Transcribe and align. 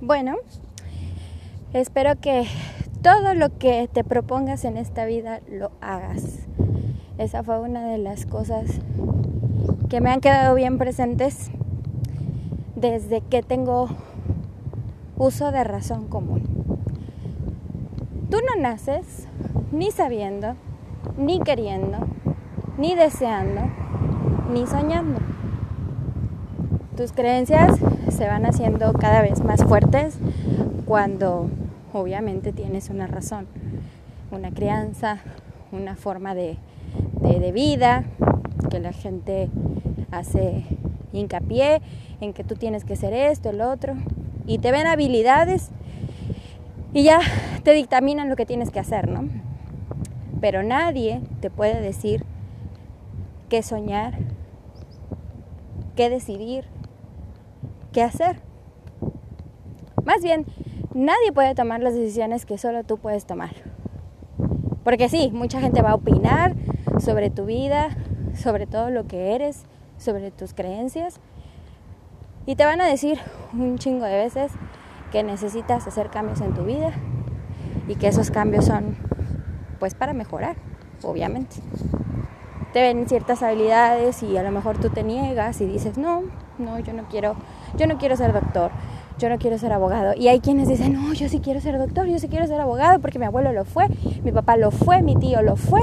Bueno, 0.00 0.36
espero 1.72 2.20
que 2.20 2.46
todo 3.02 3.34
lo 3.34 3.58
que 3.58 3.90
te 3.92 4.04
propongas 4.04 4.64
en 4.64 4.76
esta 4.76 5.04
vida 5.06 5.40
lo 5.50 5.72
hagas. 5.80 6.46
Esa 7.18 7.42
fue 7.42 7.58
una 7.58 7.84
de 7.84 7.98
las 7.98 8.24
cosas 8.24 8.80
que 9.88 10.00
me 10.00 10.10
han 10.10 10.20
quedado 10.20 10.54
bien 10.54 10.78
presentes 10.78 11.50
desde 12.76 13.22
que 13.22 13.42
tengo 13.42 13.88
uso 15.16 15.50
de 15.50 15.64
razón 15.64 16.06
común. 16.06 16.44
Tú 18.30 18.36
no 18.36 18.62
naces 18.62 19.26
ni 19.72 19.90
sabiendo, 19.90 20.54
ni 21.16 21.40
queriendo, 21.40 21.98
ni 22.78 22.94
deseando, 22.94 23.62
ni 24.52 24.64
soñando. 24.64 25.18
Tus 26.96 27.10
creencias 27.10 27.80
se 28.18 28.26
van 28.26 28.46
haciendo 28.46 28.92
cada 28.94 29.22
vez 29.22 29.44
más 29.44 29.62
fuertes 29.62 30.18
cuando 30.86 31.48
obviamente 31.92 32.52
tienes 32.52 32.90
una 32.90 33.06
razón, 33.06 33.46
una 34.32 34.50
crianza, 34.50 35.18
una 35.70 35.94
forma 35.94 36.34
de, 36.34 36.56
de, 37.20 37.52
vida, 37.52 38.02
que 38.70 38.80
la 38.80 38.92
gente 38.92 39.48
hace 40.10 40.64
hincapié 41.12 41.80
en 42.20 42.32
que 42.32 42.42
tú 42.42 42.56
tienes 42.56 42.84
que 42.84 42.96
ser 42.96 43.14
esto, 43.14 43.50
el 43.50 43.60
otro, 43.60 43.94
y 44.48 44.58
te 44.58 44.72
ven 44.72 44.88
habilidades 44.88 45.70
y 46.92 47.04
ya 47.04 47.20
te 47.62 47.72
dictaminan 47.72 48.28
lo 48.28 48.34
que 48.34 48.46
tienes 48.46 48.72
que 48.72 48.80
hacer, 48.80 49.06
¿no? 49.08 49.28
Pero 50.40 50.64
nadie 50.64 51.20
te 51.40 51.50
puede 51.50 51.80
decir 51.80 52.24
qué 53.48 53.62
soñar, 53.62 54.18
qué 55.94 56.10
decidir, 56.10 56.64
hacer. 58.02 58.40
Más 60.04 60.22
bien, 60.22 60.46
nadie 60.94 61.32
puede 61.32 61.54
tomar 61.54 61.80
las 61.80 61.94
decisiones 61.94 62.46
que 62.46 62.58
solo 62.58 62.84
tú 62.84 62.98
puedes 62.98 63.26
tomar. 63.26 63.50
Porque 64.84 65.08
sí, 65.08 65.30
mucha 65.32 65.60
gente 65.60 65.82
va 65.82 65.90
a 65.90 65.94
opinar 65.94 66.54
sobre 66.98 67.30
tu 67.30 67.44
vida, 67.44 67.96
sobre 68.34 68.66
todo 68.66 68.90
lo 68.90 69.06
que 69.06 69.34
eres, 69.34 69.64
sobre 69.98 70.30
tus 70.30 70.54
creencias. 70.54 71.20
Y 72.46 72.56
te 72.56 72.64
van 72.64 72.80
a 72.80 72.86
decir 72.86 73.18
un 73.52 73.76
chingo 73.78 74.06
de 74.06 74.16
veces 74.16 74.52
que 75.12 75.22
necesitas 75.22 75.86
hacer 75.86 76.08
cambios 76.08 76.40
en 76.40 76.54
tu 76.54 76.64
vida 76.64 76.92
y 77.86 77.96
que 77.96 78.08
esos 78.08 78.30
cambios 78.30 78.66
son 78.66 78.96
pues 79.78 79.94
para 79.94 80.12
mejorar, 80.12 80.56
obviamente. 81.02 81.56
Te 82.72 82.82
ven 82.82 83.08
ciertas 83.08 83.42
habilidades 83.42 84.22
y 84.22 84.36
a 84.36 84.42
lo 84.42 84.50
mejor 84.50 84.78
tú 84.78 84.90
te 84.90 85.02
niegas 85.02 85.60
y 85.60 85.66
dices, 85.66 85.98
"No, 85.98 86.22
no, 86.58 86.78
yo 86.78 86.92
no 86.92 87.04
quiero, 87.08 87.36
yo 87.78 87.86
no 87.86 87.96
quiero 87.96 88.16
ser 88.16 88.32
doctor, 88.32 88.70
yo 89.18 89.28
no 89.28 89.38
quiero 89.38 89.56
ser 89.56 89.72
abogado. 89.72 90.12
Y 90.16 90.28
hay 90.28 90.40
quienes 90.40 90.68
dicen, 90.68 90.92
no, 90.92 91.12
yo 91.14 91.28
sí 91.28 91.40
quiero 91.40 91.60
ser 91.60 91.78
doctor, 91.78 92.06
yo 92.06 92.18
sí 92.18 92.28
quiero 92.28 92.46
ser 92.46 92.60
abogado 92.60 92.98
porque 93.00 93.18
mi 93.18 93.24
abuelo 93.24 93.52
lo 93.52 93.64
fue, 93.64 93.86
mi 94.22 94.32
papá 94.32 94.56
lo 94.56 94.70
fue, 94.70 95.00
mi 95.02 95.16
tío 95.16 95.40
lo 95.42 95.56
fue. 95.56 95.80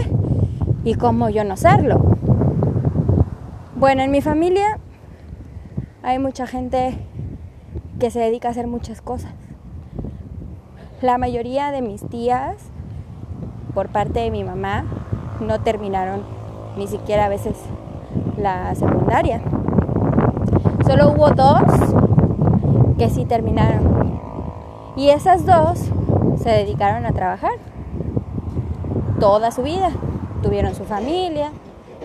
¿Y 0.83 0.95
cómo 0.95 1.29
yo 1.29 1.43
no 1.43 1.57
serlo? 1.57 1.99
Bueno, 3.75 4.03
en 4.03 4.11
mi 4.11 4.21
familia 4.21 4.77
hay 6.03 6.19
mucha 6.19 6.45
gente 6.45 6.97
que 7.99 8.11
se 8.11 8.19
dedica 8.19 8.49
a 8.49 8.51
hacer 8.51 8.67
muchas 8.67 9.01
cosas. 9.01 9.31
La 11.01 11.17
mayoría 11.17 11.71
de 11.71 11.81
mis 11.81 12.07
tías, 12.07 12.55
por 13.73 13.89
parte 13.89 14.19
de 14.19 14.31
mi 14.31 14.43
mamá, 14.43 14.85
no 15.39 15.61
terminaron 15.61 16.23
ni 16.77 16.87
siquiera 16.87 17.25
a 17.25 17.29
veces 17.29 17.55
la 18.37 18.75
secundaria. 18.75 19.41
Solo 20.85 21.09
hubo 21.09 21.31
dos 21.31 21.63
que 22.97 23.09
sí 23.09 23.25
terminaron. 23.25 24.19
Y 24.95 25.09
esas 25.09 25.45
dos 25.45 25.79
se 26.37 26.49
dedicaron 26.49 27.05
a 27.05 27.11
trabajar 27.11 27.53
toda 29.19 29.49
su 29.51 29.63
vida. 29.63 29.89
Tuvieron 30.43 30.75
su 30.75 30.83
familia, 30.83 31.51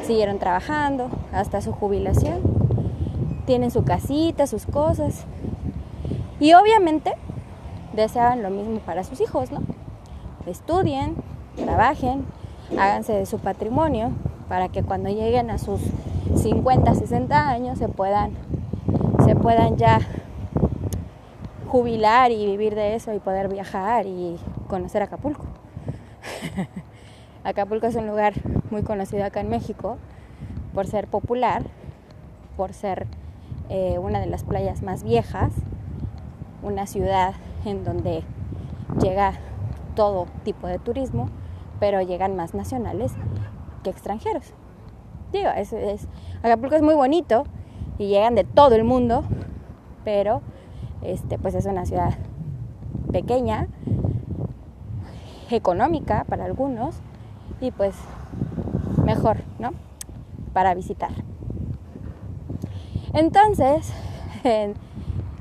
siguieron 0.02 0.38
trabajando 0.38 1.10
hasta 1.30 1.60
su 1.60 1.72
jubilación. 1.72 2.40
Tienen 3.44 3.70
su 3.70 3.84
casita, 3.84 4.46
sus 4.46 4.64
cosas. 4.64 5.26
Y 6.40 6.54
obviamente 6.54 7.12
deseaban 7.92 8.42
lo 8.42 8.48
mismo 8.48 8.78
para 8.78 9.04
sus 9.04 9.20
hijos, 9.20 9.52
¿no? 9.52 9.60
Estudien, 10.46 11.16
trabajen, 11.54 12.24
háganse 12.78 13.12
de 13.12 13.26
su 13.26 13.38
patrimonio 13.40 14.12
para 14.48 14.68
que 14.68 14.82
cuando 14.82 15.10
lleguen 15.10 15.50
a 15.50 15.58
sus 15.58 15.82
50, 16.34 16.94
60 16.94 17.48
años 17.48 17.78
se 17.78 17.88
puedan 17.88 18.32
se 19.30 19.36
puedan 19.36 19.76
ya 19.76 20.00
jubilar 21.68 22.32
y 22.32 22.46
vivir 22.46 22.74
de 22.74 22.96
eso 22.96 23.14
y 23.14 23.20
poder 23.20 23.46
viajar 23.46 24.04
y 24.04 24.36
conocer 24.66 25.04
Acapulco. 25.04 25.44
Acapulco 27.44 27.86
es 27.86 27.94
un 27.94 28.08
lugar 28.08 28.32
muy 28.72 28.82
conocido 28.82 29.24
acá 29.24 29.40
en 29.40 29.48
México 29.48 29.98
por 30.74 30.88
ser 30.88 31.06
popular, 31.06 31.62
por 32.56 32.72
ser 32.72 33.06
eh, 33.68 34.00
una 34.00 34.18
de 34.18 34.26
las 34.26 34.42
playas 34.42 34.82
más 34.82 35.04
viejas, 35.04 35.52
una 36.64 36.88
ciudad 36.88 37.34
en 37.64 37.84
donde 37.84 38.24
llega 39.00 39.34
todo 39.94 40.26
tipo 40.42 40.66
de 40.66 40.80
turismo, 40.80 41.28
pero 41.78 42.02
llegan 42.02 42.34
más 42.34 42.52
nacionales 42.52 43.12
que 43.84 43.90
extranjeros. 43.90 44.54
Digo, 45.30 45.50
es, 45.50 45.72
Acapulco 46.42 46.74
es 46.74 46.82
muy 46.82 46.94
bonito, 46.94 47.44
y 48.00 48.06
llegan 48.06 48.34
de 48.34 48.44
todo 48.44 48.74
el 48.76 48.84
mundo, 48.84 49.24
pero 50.04 50.40
este, 51.02 51.38
pues 51.38 51.54
es 51.54 51.66
una 51.66 51.84
ciudad 51.84 52.14
pequeña, 53.12 53.68
económica 55.50 56.24
para 56.26 56.46
algunos 56.46 56.96
y 57.60 57.72
pues 57.72 57.94
mejor, 59.04 59.42
¿no? 59.58 59.72
Para 60.54 60.72
visitar. 60.74 61.10
Entonces, 63.12 63.92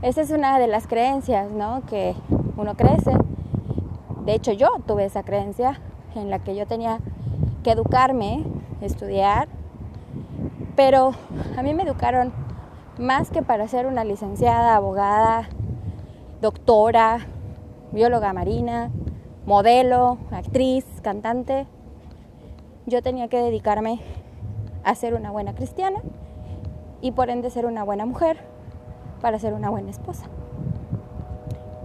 esa 0.01 0.21
es 0.21 0.29
una 0.31 0.59
de 0.59 0.67
las 0.67 0.85
creencias, 0.85 1.53
¿no? 1.53 1.83
Que 1.85 2.13
uno 2.57 2.75
crece. 2.75 3.13
De 4.25 4.33
hecho, 4.33 4.51
yo 4.51 4.67
tuve 4.85 5.05
esa 5.05 5.23
creencia 5.23 5.79
en 6.13 6.29
la 6.29 6.39
que 6.39 6.57
yo 6.57 6.67
tenía 6.67 6.99
que 7.63 7.71
educarme, 7.71 8.43
estudiar, 8.81 9.47
pero 10.75 11.13
a 11.57 11.61
mí 11.61 11.73
me 11.73 11.83
educaron 11.83 12.33
más 12.99 13.31
que 13.31 13.41
para 13.41 13.67
ser 13.67 13.87
una 13.87 14.03
licenciada, 14.03 14.75
abogada, 14.75 15.47
doctora, 16.41 17.19
bióloga 17.93 18.33
marina, 18.33 18.91
modelo, 19.45 20.17
actriz, 20.31 20.85
cantante, 21.01 21.65
yo 22.85 23.01
tenía 23.01 23.29
que 23.29 23.37
dedicarme 23.37 24.01
a 24.83 24.95
ser 24.95 25.13
una 25.13 25.31
buena 25.31 25.55
cristiana 25.55 26.01
y 27.01 27.11
por 27.11 27.29
ende 27.29 27.49
ser 27.49 27.65
una 27.65 27.83
buena 27.83 28.05
mujer 28.05 28.37
para 29.21 29.39
ser 29.39 29.53
una 29.53 29.69
buena 29.69 29.89
esposa. 29.89 30.25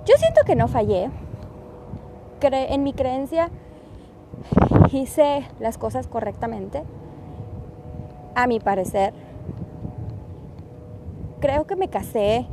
Yo 0.07 0.17
siento 0.17 0.43
que 0.45 0.57
no 0.57 0.67
fallé. 0.67 1.11
en 2.41 2.83
mi 2.83 2.93
creencia 2.93 3.51
hice 4.93 5.47
las 5.61 5.79
cosas 5.79 6.09
correctamente, 6.09 6.83
a 8.35 8.47
mi 8.47 8.61
parecer 8.61 9.15
creo 11.45 11.67
que 11.67 11.77
me 11.77 11.89
casé 11.89 12.37
eh, 12.37 12.47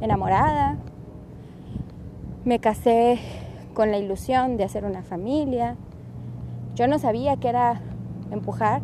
enamorada, 0.00 0.76
me 2.44 2.60
casé 2.60 3.18
con 3.74 3.90
la 3.90 3.98
ilusión 3.98 4.56
de 4.56 4.62
hacer 4.62 4.84
una 4.84 5.02
familia. 5.02 5.74
Yo 6.76 6.86
no 6.86 7.00
sabía 7.00 7.38
qué 7.38 7.48
era 7.48 7.80
empujar, 8.30 8.82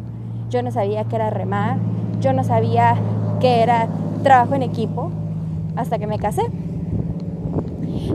yo 0.50 0.65
no 0.65 0.72
sabía 0.72 1.04
qué 1.04 1.15
era 1.15 1.31
remar, 1.31 1.76
yo 2.20 2.32
no 2.32 2.43
sabía 2.43 2.97
qué 3.38 3.62
era 3.62 3.87
trabajo 4.25 4.56
en 4.56 4.65
equipo 4.65 5.12
hasta 5.76 6.00
que 6.00 6.09
me 6.09 6.19
casé. 6.19 6.43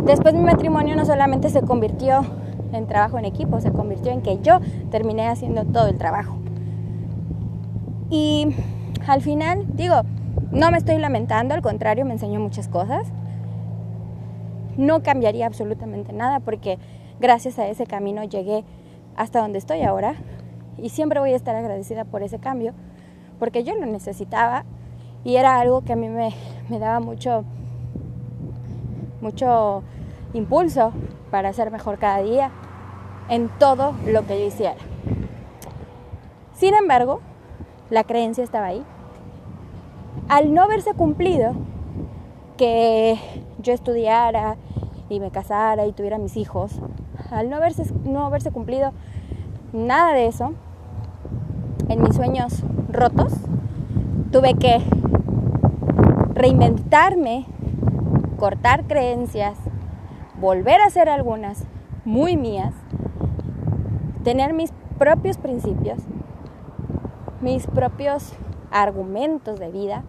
Después 0.04 0.34
mi 0.34 0.44
matrimonio 0.44 0.98
no 0.98 1.06
solamente 1.06 1.48
se 1.48 1.62
convirtió 1.62 2.26
en 2.74 2.88
trabajo 2.88 3.18
en 3.18 3.24
equipo, 3.24 3.62
se 3.62 3.72
convirtió 3.72 4.12
en 4.12 4.22
que 4.22 4.42
yo 4.42 4.60
terminé 4.92 5.30
haciendo 5.30 5.64
todo 5.64 5.88
el 5.88 5.98
trabajo. 5.98 6.36
Y 8.10 8.54
al 9.08 9.22
final, 9.22 9.66
digo, 9.74 10.02
no 10.58 10.72
me 10.72 10.80
estoy 10.80 10.98
lamentando, 10.98 11.54
al 11.54 11.62
contrario, 11.62 12.04
me 12.04 12.14
enseñó 12.14 12.40
muchas 12.40 12.68
cosas. 12.68 13.08
No 14.76 15.04
cambiaría 15.04 15.46
absolutamente 15.46 16.14
nada 16.14 16.40
porque 16.40 16.80
gracias 17.20 17.60
a 17.60 17.68
ese 17.68 17.86
camino 17.86 18.24
llegué 18.24 18.64
hasta 19.16 19.40
donde 19.40 19.60
estoy 19.60 19.84
ahora 19.84 20.16
y 20.80 20.90
siempre 20.90 21.20
voy 21.20 21.34
a 21.34 21.36
estar 21.36 21.56
agradecida 21.56 22.06
por 22.06 22.24
ese 22.24 22.40
cambio 22.40 22.74
porque 23.38 23.64
yo 23.64 23.76
lo 23.76 23.86
necesitaba 23.86 24.66
y 25.24 25.36
era 25.36 25.60
algo 25.60 25.82
que 25.82 25.94
a 25.94 25.96
mí 25.96 26.10
me, 26.10 26.34
daba 26.80 27.00
mucho, 27.02 27.44
mucho 29.22 29.84
impulso 30.34 30.92
para 31.30 31.54
ser 31.54 31.70
mejor 31.70 32.00
cada 32.00 32.24
día 32.24 32.50
en 33.30 33.50
todo 33.60 33.94
lo 34.08 34.26
que 34.26 34.40
yo 34.40 34.48
hiciera. 34.48 34.78
Sin 36.54 36.74
embargo, 36.74 37.22
la 37.92 38.04
creencia 38.04 38.44
estaba 38.44 38.68
ahí 38.68 38.84
al 40.30 40.54
no 40.54 40.68
verse 40.68 40.94
cumplido, 40.94 41.54
que 42.58 43.18
yo 43.60 43.74
estudiara 43.74 44.58
y 45.10 45.20
me 45.20 45.32
casara 45.32 45.86
y 45.86 45.94
tuviera 45.94 46.18
mis 46.18 46.38
hijos, 46.38 46.80
al 47.32 47.50
no 47.50 47.56
haberse, 47.58 47.84
no 48.04 48.26
haberse 48.26 48.52
cumplido 48.52 48.92
nada 49.74 50.14
de 50.14 50.28
eso, 50.28 50.54
en 51.90 52.02
mis 52.02 52.16
sueños 52.16 52.64
rotos, 52.92 53.34
tuve 54.32 54.56
que 54.56 54.82
reinventarme, 56.34 57.46
cortar 58.38 58.86
creencias, 58.86 59.58
volver 60.40 60.82
a 60.82 60.88
hacer 60.88 61.10
algunas 61.10 61.64
muy 62.06 62.36
mías, 62.36 62.74
tener 64.24 64.54
mis 64.54 64.72
propios 64.98 65.38
principios, 65.38 66.00
mis 67.42 67.68
propios 67.68 68.34
argumentos 68.72 69.60
de 69.60 69.72
vida, 69.72 70.04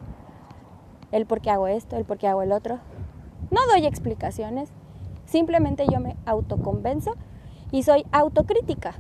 el 1.12 1.26
por 1.26 1.40
qué 1.40 1.50
hago 1.50 1.69
esto, 1.69 1.96
el 1.96 2.05
por 2.05 2.19
qué 2.19 2.28
hago 2.28 2.43
el 2.43 2.52
otro. 2.52 2.78
No 3.50 3.60
doy 3.72 3.87
explicaciones, 3.87 4.70
simplemente 5.25 5.87
yo 5.90 6.00
me 6.00 6.16
autoconvenzo 6.26 7.14
y 7.70 7.82
soy 7.82 8.05
autocrítica. 8.12 8.94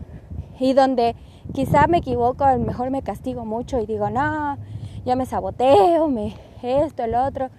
Y 0.58 0.72
donde 0.72 1.14
quizá 1.52 1.86
me 1.86 1.98
equivoco, 1.98 2.44
a 2.44 2.56
lo 2.56 2.64
mejor 2.64 2.90
me 2.90 3.02
castigo 3.02 3.44
mucho 3.44 3.78
y 3.78 3.86
digo, 3.86 4.10
no, 4.10 4.58
ya 5.04 5.16
me 5.16 5.26
saboteo, 5.26 6.08
me 6.08 6.34
esto, 6.62 7.04
el 7.04 7.14
otro. 7.14 7.50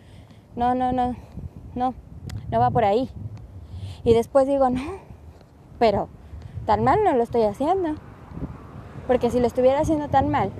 No, 0.55 0.75
no, 0.75 0.91
no, 0.91 1.15
no, 1.75 1.93
no 2.51 2.59
va 2.59 2.69
por 2.71 2.83
ahí. 2.83 3.09
Y 4.03 4.13
después 4.13 4.47
digo, 4.47 4.69
no, 4.69 4.81
pero 5.79 6.09
tan 6.65 6.83
mal 6.83 7.03
no 7.03 7.13
lo 7.13 7.23
estoy 7.23 7.43
haciendo. 7.43 7.95
Porque 9.07 9.31
si 9.31 9.39
lo 9.39 9.47
estuviera 9.47 9.79
haciendo 9.79 10.07
tan 10.09 10.29
mal, 10.29 10.51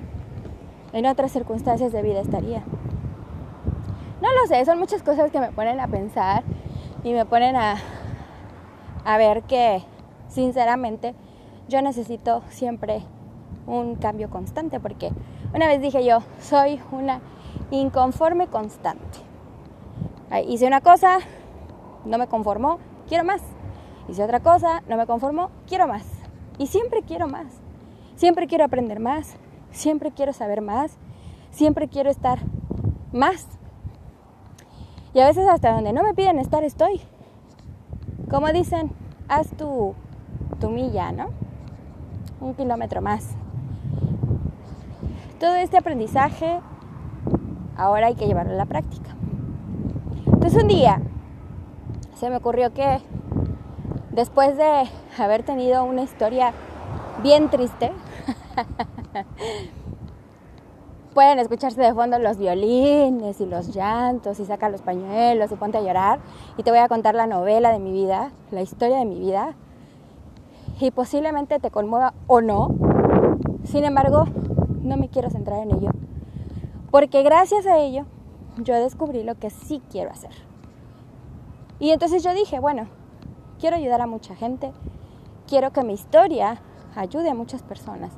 en 0.94 1.06
otras 1.06 1.31
circunstancias 1.31 1.91
de 1.91 2.01
vida 2.01 2.21
estaría. 2.21 2.63
No 4.21 4.27
lo 4.41 4.47
sé, 4.47 4.63
son 4.65 4.80
muchas 4.80 5.01
cosas 5.03 5.31
que 5.31 5.39
me 5.39 5.51
ponen 5.51 5.80
a 5.80 5.88
pensar 5.88 6.44
y 7.03 7.13
me 7.13 7.25
ponen 7.25 7.56
a, 7.56 7.77
a 9.06 9.18
ver 9.18 9.44
que, 9.44 9.83
sinceramente, 10.27 11.15
yo 11.68 11.81
necesito 11.81 12.41
siempre 12.50 13.03
un 13.65 13.95
cambio 13.95 14.30
constante, 14.30 14.80
porque 14.80 15.12
una 15.53 15.68
vez 15.68 15.81
dije 15.81 16.03
yo, 16.03 16.19
soy 16.41 16.81
una 16.91 17.21
inconforme 17.71 18.47
constante. 18.47 19.19
Hice 20.47 20.68
una 20.68 20.81
cosa, 20.81 21.19
no 22.06 22.18
me 22.18 22.27
conformó, 22.27 22.80
quiero 23.07 23.24
más. 23.24 23.41
Hice 24.07 24.24
otra 24.24 24.39
cosa, 24.39 24.83
no 24.88 24.97
me 24.97 25.06
conformó, 25.06 25.50
quiero 25.68 25.88
más. 25.88 26.06
Y 26.57 26.68
siempre 26.68 27.03
quiero 27.03 27.27
más. 27.27 27.47
Siempre 28.15 28.47
quiero 28.47 28.65
aprender 28.65 29.00
más, 29.00 29.38
siempre 29.71 30.12
quiero 30.12 30.33
saber 30.33 30.62
más, 30.62 30.98
siempre 31.51 31.88
quiero 31.88 32.10
estar 32.10 32.39
más. 33.12 33.48
Y 35.13 35.19
a 35.19 35.27
veces 35.27 35.48
hasta 35.48 35.74
donde 35.74 35.94
no 35.94 36.04
me 36.04 36.13
piden 36.13 36.39
estar 36.39 36.63
estoy. 36.63 37.01
Como 38.30 38.48
dicen, 38.50 38.92
haz 39.27 39.50
tu, 39.57 39.95
tu 40.60 40.69
milla, 40.69 41.12
¿no? 41.12 41.30
Un 42.42 42.54
kilómetro 42.54 43.01
más. 43.01 43.30
Todo 45.39 45.56
este 45.56 45.77
aprendizaje 45.77 46.60
ahora 47.75 48.07
hay 48.07 48.15
que 48.15 48.27
llevarlo 48.27 48.54
a 48.54 48.57
la 48.57 48.65
práctica. 48.65 49.15
Entonces 50.25 50.62
un 50.62 50.68
día 50.68 51.01
se 52.15 52.30
me 52.30 52.36
ocurrió 52.36 52.74
que 52.74 53.00
después 54.12 54.57
de 54.57 54.89
haber 55.18 55.44
tenido 55.44 55.83
una 55.86 56.01
historia 56.01 56.54
bien 57.24 57.50
triste, 57.50 57.92
pueden 61.13 61.39
escucharse 61.39 61.81
de 61.81 61.94
fondo 61.94 62.17
los 62.19 62.38
violines 62.38 63.41
y 63.41 63.45
los 63.45 63.75
llantos 63.75 64.39
y 64.39 64.45
saca 64.45 64.69
los 64.69 64.81
pañuelos 64.81 65.51
y 65.51 65.56
ponte 65.56 65.77
a 65.77 65.81
llorar. 65.81 66.19
Y 66.57 66.63
te 66.63 66.71
voy 66.71 66.79
a 66.79 66.88
contar 66.88 67.15
la 67.15 67.27
novela 67.27 67.71
de 67.71 67.79
mi 67.79 67.91
vida, 67.91 68.31
la 68.51 68.61
historia 68.61 68.97
de 68.97 69.06
mi 69.06 69.19
vida. 69.19 69.56
Y 70.79 70.91
posiblemente 70.91 71.59
te 71.59 71.71
conmueva 71.71 72.13
o 72.27 72.41
no. 72.41 72.73
Sin 73.65 73.83
embargo, 73.83 74.25
no 74.81 74.97
me 74.97 75.09
quiero 75.09 75.29
centrar 75.29 75.59
en 75.59 75.71
ello. 75.71 75.91
Porque 76.91 77.21
gracias 77.21 77.65
a 77.65 77.77
ello 77.77 78.05
yo 78.57 78.75
descubrí 78.75 79.23
lo 79.23 79.35
que 79.35 79.50
sí 79.50 79.81
quiero 79.91 80.12
hacer. 80.12 80.31
Y 81.79 81.91
entonces 81.91 82.23
yo 82.23 82.33
dije, 82.33 82.59
bueno, 82.59 82.88
quiero 83.59 83.75
ayudar 83.75 84.01
a 84.01 84.07
mucha 84.07 84.35
gente, 84.35 84.71
quiero 85.47 85.71
que 85.71 85.83
mi 85.83 85.94
historia 85.94 86.62
ayude 86.95 87.29
a 87.29 87.33
muchas 87.33 87.62
personas, 87.62 88.12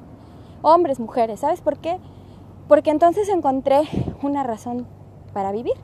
hombres, 0.62 1.00
mujeres, 1.00 1.40
¿sabes 1.42 1.62
por 1.62 1.78
qué? 1.78 2.00
Porque 2.68 2.92
entonces 2.92 3.30
encontré 3.30 3.82
una 4.22 4.44
razón 4.44 4.88
para 5.34 5.52
vivir, 5.52 5.76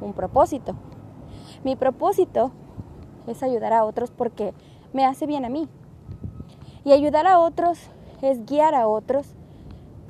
un 0.00 0.12
propósito. 0.12 0.74
Mi 1.64 1.76
propósito 1.76 2.50
es 3.26 3.42
ayudar 3.42 3.72
a 3.72 3.84
otros 3.84 4.10
porque 4.10 4.54
me 4.92 5.04
hace 5.04 5.26
bien 5.26 5.44
a 5.44 5.48
mí. 5.48 5.68
Y 6.84 6.92
ayudar 6.92 7.26
a 7.26 7.38
otros 7.38 7.90
es 8.22 8.44
guiar 8.46 8.74
a 8.74 8.88
otros 8.88 9.34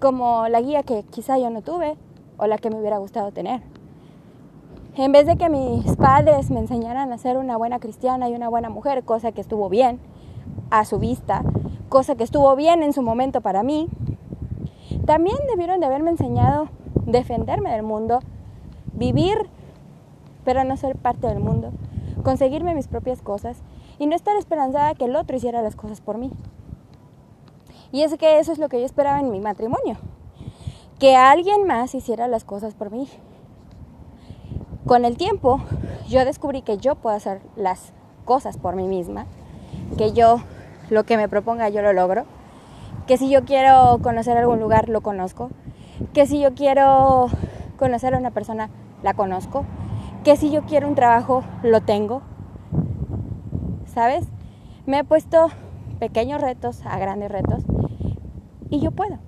como 0.00 0.48
la 0.48 0.60
guía 0.60 0.82
que 0.82 1.02
quizá 1.02 1.38
yo 1.38 1.50
no 1.50 1.62
tuve 1.62 1.96
o 2.36 2.46
la 2.46 2.58
que 2.58 2.70
me 2.70 2.78
hubiera 2.78 2.98
gustado 2.98 3.32
tener. 3.32 3.62
En 4.96 5.12
vez 5.12 5.26
de 5.26 5.36
que 5.36 5.48
mis 5.48 5.96
padres 5.96 6.50
me 6.50 6.60
enseñaran 6.60 7.12
a 7.12 7.18
ser 7.18 7.36
una 7.36 7.56
buena 7.56 7.78
cristiana 7.78 8.28
y 8.28 8.34
una 8.34 8.48
buena 8.48 8.68
mujer, 8.68 9.04
cosa 9.04 9.32
que 9.32 9.40
estuvo 9.40 9.68
bien 9.68 10.00
a 10.70 10.84
su 10.84 10.98
vista, 10.98 11.42
cosa 11.88 12.14
que 12.14 12.24
estuvo 12.24 12.54
bien 12.56 12.82
en 12.82 12.92
su 12.92 13.02
momento 13.02 13.40
para 13.40 13.62
mí, 13.62 13.88
también 15.06 15.38
debieron 15.48 15.80
de 15.80 15.86
haberme 15.86 16.10
enseñado 16.10 16.68
defenderme 17.06 17.70
del 17.70 17.82
mundo, 17.82 18.20
vivir, 18.92 19.48
pero 20.44 20.64
no 20.64 20.76
ser 20.76 20.96
parte 20.96 21.26
del 21.26 21.40
mundo, 21.40 21.72
conseguirme 22.22 22.74
mis 22.74 22.88
propias 22.88 23.22
cosas 23.22 23.58
y 23.98 24.06
no 24.06 24.14
estar 24.14 24.36
esperanzada 24.36 24.94
que 24.94 25.06
el 25.06 25.16
otro 25.16 25.36
hiciera 25.36 25.62
las 25.62 25.76
cosas 25.76 26.00
por 26.00 26.18
mí. 26.18 26.30
Y 27.90 28.02
es 28.02 28.14
que 28.16 28.38
eso 28.38 28.52
es 28.52 28.58
lo 28.58 28.68
que 28.68 28.80
yo 28.80 28.86
esperaba 28.86 29.20
en 29.20 29.30
mi 29.30 29.40
matrimonio, 29.40 29.96
que 30.98 31.16
alguien 31.16 31.66
más 31.66 31.94
hiciera 31.94 32.28
las 32.28 32.44
cosas 32.44 32.74
por 32.74 32.90
mí, 32.90 33.08
con 34.86 35.04
el 35.04 35.16
tiempo 35.16 35.60
yo 36.08 36.24
descubrí 36.24 36.62
que 36.62 36.78
yo 36.78 36.94
puedo 36.94 37.14
hacer 37.14 37.42
las 37.56 37.92
cosas 38.24 38.56
por 38.56 38.74
mí 38.74 38.88
misma, 38.88 39.26
que 39.96 40.12
yo 40.12 40.40
lo 40.90 41.04
que 41.04 41.16
me 41.16 41.28
proponga 41.28 41.68
yo 41.68 41.82
lo 41.82 41.92
logro, 41.92 42.24
que 43.06 43.16
si 43.16 43.30
yo 43.30 43.44
quiero 43.44 43.98
conocer 44.02 44.36
algún 44.36 44.60
lugar 44.60 44.88
lo 44.88 45.00
conozco, 45.00 45.50
que 46.12 46.26
si 46.26 46.40
yo 46.40 46.54
quiero 46.54 47.28
conocer 47.78 48.14
a 48.14 48.18
una 48.18 48.30
persona 48.30 48.70
la 49.02 49.14
conozco, 49.14 49.64
que 50.24 50.36
si 50.36 50.50
yo 50.50 50.62
quiero 50.62 50.88
un 50.88 50.94
trabajo 50.94 51.42
lo 51.62 51.80
tengo, 51.80 52.22
¿sabes? 53.86 54.26
Me 54.86 55.00
he 55.00 55.04
puesto 55.04 55.48
pequeños 55.98 56.40
retos 56.40 56.84
a 56.84 56.98
grandes 56.98 57.30
retos 57.30 57.64
y 58.70 58.80
yo 58.80 58.90
puedo. 58.90 59.18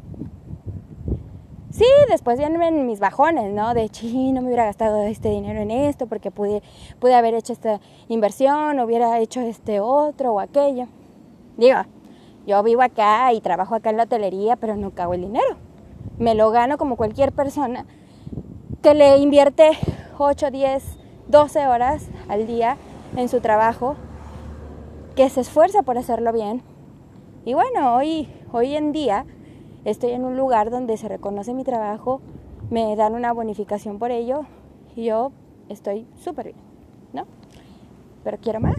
Sí, 1.71 1.85
después 2.09 2.37
vienen 2.37 2.87
mis 2.87 2.99
bajones, 2.99 3.53
¿no? 3.53 3.75
De, 3.75 3.89
chi, 3.89 4.33
no 4.33 4.41
me 4.41 4.49
hubiera 4.49 4.65
gastado 4.65 5.03
este 5.05 5.31
dinero 5.31 5.61
en 5.61 5.71
esto 5.71 6.09
porque 6.09 6.33
pude, 6.33 6.63
pude 6.99 7.15
haber 7.15 7.35
hecho 7.35 7.53
esta 7.53 7.81
inversión, 8.09 8.81
hubiera 8.81 9.19
hecho 9.21 9.41
este 9.41 9.79
otro 9.79 10.33
o 10.33 10.41
aquello. 10.41 10.89
Digo, 11.61 11.77
yo 12.47 12.63
vivo 12.63 12.81
acá 12.81 13.35
y 13.35 13.43
trabajo 13.43 13.75
acá 13.75 13.91
en 13.91 13.99
la 13.99 14.05
hotelería, 14.05 14.57
pero 14.57 14.77
no 14.77 14.93
cago 14.93 15.13
el 15.13 15.21
dinero. 15.21 15.57
Me 16.19 16.35
lo 16.35 16.51
gano 16.51 16.79
como 16.79 16.97
cualquier 16.97 17.33
persona 17.33 17.85
que 18.83 18.95
le 18.95 19.19
invierte 19.19 19.73
8, 20.17 20.51
10, 20.51 20.99
12 21.29 21.67
horas 21.67 22.09
al 22.31 22.47
día 22.47 22.79
en 23.15 23.29
su 23.29 23.43
trabajo, 23.43 23.97
que 25.15 25.29
se 25.29 25.43
esfuerza 25.43 25.83
por 25.83 25.99
hacerlo 25.99 26.33
bien. 26.33 26.63
Y 27.45 27.53
bueno, 27.53 27.95
hoy, 27.95 28.27
hoy 28.53 28.75
en 28.75 28.93
día 28.93 29.27
estoy 29.85 30.13
en 30.13 30.25
un 30.25 30.39
lugar 30.39 30.71
donde 30.71 30.97
se 30.97 31.09
reconoce 31.09 31.53
mi 31.53 31.65
trabajo, 31.65 32.23
me 32.71 32.97
dan 32.97 33.15
una 33.15 33.35
bonificación 33.35 33.99
por 33.99 34.13
ello 34.13 34.47
y 34.97 35.05
yo 35.05 35.31
estoy 35.69 36.07
súper 36.25 36.47
bien, 36.47 36.59
¿no? 37.13 37.27
Pero 38.25 38.39
quiero 38.41 38.61
más. 38.61 38.79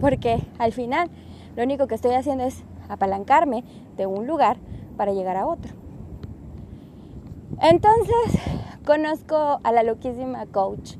Porque 0.00 0.40
al 0.58 0.72
final 0.72 1.10
lo 1.56 1.62
único 1.62 1.86
que 1.86 1.94
estoy 1.94 2.12
haciendo 2.12 2.44
es 2.44 2.62
apalancarme 2.88 3.64
de 3.96 4.06
un 4.06 4.26
lugar 4.26 4.56
para 4.96 5.12
llegar 5.12 5.36
a 5.36 5.46
otro. 5.46 5.72
Entonces 7.60 8.40
conozco 8.86 9.60
a 9.62 9.72
la 9.72 9.82
loquísima 9.82 10.46
coach 10.46 10.94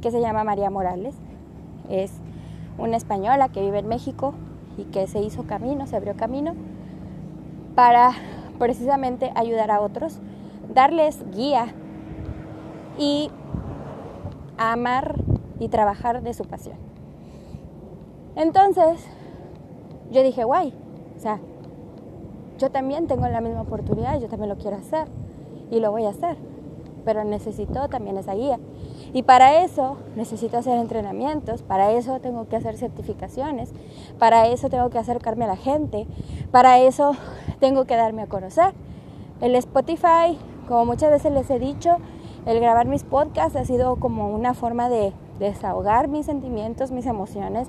que 0.00 0.10
se 0.10 0.20
llama 0.20 0.44
María 0.44 0.70
Morales. 0.70 1.14
Es 1.88 2.12
una 2.78 2.96
española 2.96 3.50
que 3.50 3.60
vive 3.60 3.80
en 3.80 3.88
México, 3.88 4.34
y 4.80 4.84
que 4.84 5.06
se 5.06 5.20
hizo 5.20 5.44
camino, 5.44 5.86
se 5.86 5.96
abrió 5.96 6.16
camino 6.16 6.54
para 7.74 8.12
precisamente 8.58 9.30
ayudar 9.34 9.70
a 9.70 9.80
otros, 9.80 10.18
darles 10.74 11.24
guía 11.32 11.66
y 12.98 13.30
amar 14.58 15.16
y 15.58 15.68
trabajar 15.68 16.22
de 16.22 16.34
su 16.34 16.44
pasión. 16.44 16.89
Entonces, 18.36 19.06
yo 20.10 20.22
dije, 20.22 20.44
guay, 20.44 20.74
o 21.16 21.20
sea, 21.20 21.40
yo 22.58 22.70
también 22.70 23.06
tengo 23.06 23.26
la 23.28 23.40
misma 23.40 23.62
oportunidad, 23.62 24.20
yo 24.20 24.28
también 24.28 24.48
lo 24.50 24.58
quiero 24.58 24.76
hacer 24.76 25.08
y 25.70 25.80
lo 25.80 25.90
voy 25.90 26.04
a 26.04 26.10
hacer. 26.10 26.36
pero 27.04 27.24
necesito 27.24 27.88
también 27.88 28.16
esa 28.16 28.34
guía. 28.34 28.58
Y 29.12 29.22
para 29.22 29.64
eso 29.64 29.96
necesito 30.16 30.58
hacer 30.58 30.78
entrenamientos, 30.78 31.62
para 31.62 31.92
eso 31.92 32.20
tengo 32.20 32.48
que 32.48 32.56
hacer 32.56 32.76
certificaciones, 32.76 33.72
para 34.18 34.46
eso 34.46 34.68
tengo 34.68 34.90
que 34.90 34.98
acercarme 34.98 35.44
a 35.44 35.48
la 35.48 35.56
gente, 35.56 36.06
para 36.50 36.78
eso 36.78 37.12
tengo 37.58 37.84
que 37.84 37.96
darme 37.96 38.22
a 38.22 38.26
conocer. 38.26 38.72
El 39.40 39.54
Spotify, 39.56 40.38
como 40.68 40.84
muchas 40.84 41.10
veces 41.10 41.32
les 41.32 41.50
he 41.50 41.58
dicho, 41.58 41.96
el 42.46 42.60
grabar 42.60 42.86
mis 42.86 43.04
podcasts 43.04 43.56
ha 43.56 43.64
sido 43.64 43.96
como 43.96 44.28
una 44.28 44.54
forma 44.54 44.88
de 44.88 45.12
desahogar 45.38 46.08
mis 46.08 46.26
sentimientos, 46.26 46.90
mis 46.90 47.06
emociones. 47.06 47.68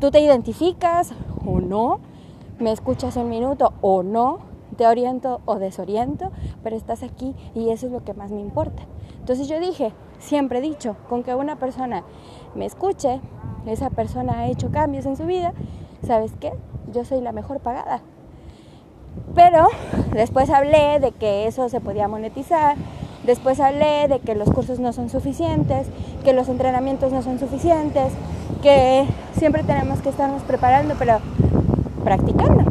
Tú 0.00 0.10
te 0.10 0.20
identificas 0.20 1.12
o 1.46 1.60
no, 1.60 2.00
me 2.58 2.72
escuchas 2.72 3.16
un 3.16 3.28
minuto 3.28 3.72
o 3.80 4.02
no, 4.02 4.38
te 4.76 4.86
oriento 4.86 5.40
o 5.44 5.56
desoriento, 5.56 6.30
pero 6.62 6.76
estás 6.76 7.02
aquí 7.02 7.34
y 7.54 7.70
eso 7.70 7.86
es 7.86 7.92
lo 7.92 8.04
que 8.04 8.14
más 8.14 8.30
me 8.30 8.40
importa. 8.40 8.82
Entonces 9.20 9.48
yo 9.48 9.60
dije, 9.60 9.92
siempre 10.18 10.58
he 10.58 10.62
dicho, 10.62 10.96
con 11.08 11.22
que 11.22 11.34
una 11.34 11.56
persona 11.56 12.02
me 12.54 12.66
escuche, 12.66 13.20
esa 13.66 13.90
persona 13.90 14.40
ha 14.40 14.48
hecho 14.48 14.70
cambios 14.70 15.06
en 15.06 15.16
su 15.16 15.24
vida, 15.24 15.52
¿sabes 16.06 16.32
qué? 16.40 16.52
Yo 16.92 17.04
soy 17.04 17.20
la 17.20 17.32
mejor 17.32 17.60
pagada. 17.60 18.02
Pero 19.34 19.68
después 20.12 20.50
hablé 20.50 20.98
de 21.00 21.12
que 21.12 21.46
eso 21.46 21.68
se 21.68 21.80
podía 21.80 22.08
monetizar, 22.08 22.76
después 23.24 23.60
hablé 23.60 24.08
de 24.08 24.18
que 24.18 24.34
los 24.34 24.50
cursos 24.50 24.80
no 24.80 24.92
son 24.92 25.08
suficientes, 25.08 25.86
que 26.24 26.32
los 26.32 26.48
entrenamientos 26.48 27.12
no 27.12 27.22
son 27.22 27.38
suficientes, 27.38 28.12
que 28.64 29.06
siempre 29.34 29.62
tenemos 29.62 30.00
que 30.00 30.08
estarnos 30.08 30.42
preparando, 30.42 30.94
pero 30.98 31.18
practicando. 32.02 32.64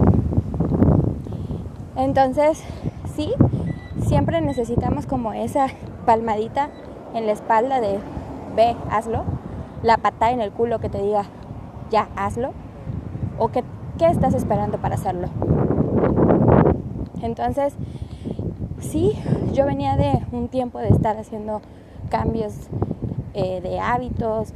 Entonces, 1.96 2.64
sí, 3.16 3.32
siempre 4.02 4.42
necesitamos 4.42 5.06
como 5.06 5.34
esa 5.34 5.68
palmadita 6.08 6.70
en 7.14 7.28
la 7.28 7.34
espalda 7.34 7.80
de 7.80 8.00
ve, 8.56 8.76
hazlo, 8.90 9.24
la 9.84 9.98
patada 9.98 10.32
en 10.32 10.42
el 10.42 10.52
culo 10.52 10.80
que 10.80 10.90
te 10.90 11.00
diga 11.00 11.26
ya, 11.92 12.10
hazlo, 12.16 12.54
o 13.38 13.50
que, 13.50 13.64
qué 14.00 14.08
estás 14.08 14.34
esperando 14.34 14.80
para 14.80 14.96
hacerlo. 14.96 15.28
Entonces, 17.22 17.76
sí, 18.80 19.12
yo 19.54 19.68
venía 19.68 19.96
de 19.96 20.24
un 20.32 20.48
tiempo 20.48 20.80
de 20.80 20.90
estar 20.90 21.18
haciendo 21.18 21.62
cambios 22.10 22.56
eh, 23.36 23.62
de 23.62 23.80
hábitos, 23.80 24.56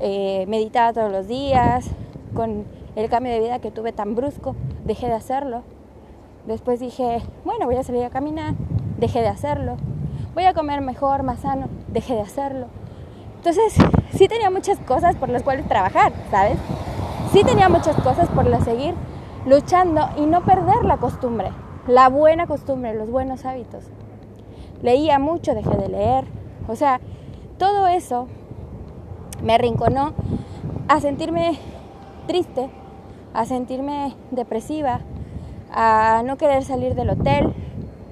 eh, 0.00 0.44
meditaba 0.48 0.92
todos 0.92 1.10
los 1.10 1.28
días, 1.28 1.90
con 2.34 2.64
el 2.96 3.08
cambio 3.08 3.32
de 3.32 3.40
vida 3.40 3.58
que 3.58 3.70
tuve 3.70 3.92
tan 3.92 4.14
brusco, 4.14 4.54
dejé 4.84 5.06
de 5.06 5.14
hacerlo. 5.14 5.62
Después 6.46 6.80
dije, 6.80 7.22
bueno, 7.44 7.66
voy 7.66 7.76
a 7.76 7.82
salir 7.82 8.04
a 8.04 8.10
caminar, 8.10 8.54
dejé 8.98 9.20
de 9.20 9.28
hacerlo. 9.28 9.76
Voy 10.34 10.44
a 10.44 10.54
comer 10.54 10.80
mejor, 10.80 11.22
más 11.22 11.40
sano, 11.40 11.68
dejé 11.88 12.14
de 12.14 12.20
hacerlo. 12.20 12.66
Entonces, 13.36 13.74
sí 14.12 14.28
tenía 14.28 14.50
muchas 14.50 14.78
cosas 14.80 15.16
por 15.16 15.28
las 15.28 15.42
cuales 15.42 15.66
trabajar, 15.68 16.12
¿sabes? 16.30 16.58
Sí 17.32 17.44
tenía 17.44 17.68
muchas 17.68 17.96
cosas 17.96 18.28
por 18.28 18.46
las 18.46 18.64
seguir 18.64 18.94
luchando 19.46 20.08
y 20.16 20.26
no 20.26 20.42
perder 20.42 20.84
la 20.84 20.96
costumbre, 20.98 21.50
la 21.86 22.08
buena 22.08 22.46
costumbre, 22.46 22.94
los 22.94 23.10
buenos 23.10 23.44
hábitos. 23.44 23.84
Leía 24.82 25.18
mucho, 25.18 25.54
dejé 25.54 25.76
de 25.76 25.88
leer. 25.88 26.24
O 26.68 26.76
sea, 26.76 27.00
todo 27.58 27.86
eso 27.86 28.28
me 29.42 29.54
arrinconó 29.54 30.12
a 30.88 31.00
sentirme 31.00 31.58
triste, 32.26 32.70
a 33.34 33.44
sentirme 33.44 34.14
depresiva, 34.30 35.00
a 35.72 36.22
no 36.24 36.36
querer 36.36 36.64
salir 36.64 36.94
del 36.94 37.10
hotel 37.10 37.52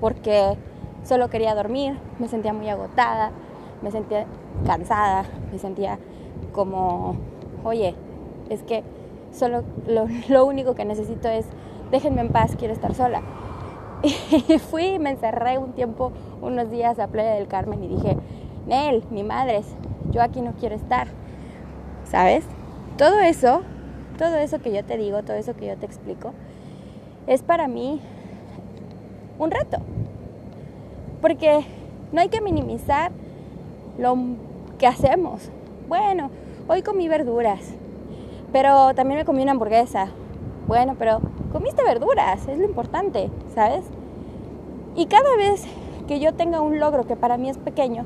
porque 0.01 0.57
solo 1.05 1.29
quería 1.29 1.55
dormir, 1.55 1.99
me 2.19 2.29
sentía 2.29 2.53
muy 2.53 2.69
agotada, 2.69 3.31
me 3.83 3.91
sentía 3.91 4.27
cansada, 4.67 5.25
me 5.53 5.59
sentía 5.59 5.99
como, 6.53 7.17
oye, 7.65 7.95
es 8.51 8.63
que 8.63 8.83
solo 9.33 9.63
lo, 9.87 10.47
único 10.47 10.75
que 10.75 10.85
necesito 10.85 11.29
es 11.29 11.47
déjenme 11.91 12.23
en 12.23 12.31
paz, 12.31 12.57
quiero 12.57 12.75
estar 12.75 12.95
sola. 12.95 13.23
Y 14.49 14.59
fui, 14.59 14.99
me 14.99 15.11
encerré 15.11 15.59
un 15.59 15.73
tiempo, 15.73 16.13
unos 16.43 16.71
días 16.71 16.99
a 16.99 17.09
Playa 17.09 17.35
del 17.35 17.49
Carmen 17.49 17.83
y 17.83 17.89
dije, 17.89 18.17
Nel, 18.67 19.05
mi 19.11 19.23
madre, 19.23 19.63
yo 20.11 20.23
aquí 20.23 20.41
no 20.41 20.53
quiero 20.53 20.75
estar, 20.75 21.09
¿sabes? 22.05 22.45
Todo 22.97 23.21
eso 23.21 23.63
todo 24.17 24.37
eso 24.37 24.59
que 24.59 24.73
yo 24.73 24.85
te 24.85 24.97
digo, 24.97 25.23
todo 25.23 25.37
eso 25.37 25.55
que 25.55 25.67
yo 25.67 25.77
te 25.77 25.87
explico, 25.87 26.33
es 27.27 27.43
para 27.43 27.69
mí 27.69 28.01
un 29.39 29.51
reto. 29.51 29.79
Porque 31.21 31.65
no 32.13 32.21
hay 32.21 32.29
que 32.29 32.41
minimizar 32.41 33.13
lo 33.99 34.17
que 34.79 34.87
hacemos. 34.87 35.51
Bueno, 35.89 36.31
hoy 36.69 36.83
comí 36.83 37.09
verduras, 37.09 37.61
pero 38.53 38.95
también 38.95 39.19
me 39.21 39.25
comí 39.25 39.43
una 39.43 39.53
hamburguesa. 39.53 40.09
Bueno, 40.67 40.97
pero 40.99 41.21
comiste 41.53 41.83
verduras, 41.83 42.49
es 42.49 42.59
lo 42.59 42.65
importante, 42.65 43.31
¿sabes? 43.55 43.85
Y 44.97 45.07
cada 45.07 45.37
vez 45.37 45.65
que 46.09 46.21
yo 46.21 46.35
tenga 46.35 46.61
un 46.61 46.81
logro 46.81 47.07
que 47.07 47.17
para 47.17 47.37
mí 47.37 47.49
es 47.49 47.59
pequeño, 47.59 48.05